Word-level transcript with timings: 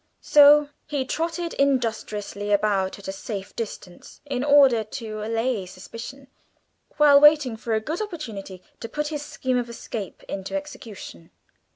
So 0.23 0.69
he 0.87 1.05
trotted 1.05 1.53
industriously 1.53 2.51
about 2.51 2.97
at 2.97 3.07
a 3.07 3.11
safe 3.11 3.55
distance 3.55 4.19
in 4.25 4.43
order 4.43 4.83
to 4.83 5.23
allay 5.23 5.67
suspicion, 5.67 6.27
while 6.97 7.19
waiting 7.19 7.55
for 7.55 7.75
a 7.75 7.79
good 7.79 8.01
opportunity 8.01 8.63
to 8.79 8.89
put 8.89 9.09
his 9.09 9.21
scheme 9.21 9.59
of 9.59 9.69
escape 9.69 10.23
into 10.27 10.55
execution. 10.55 11.29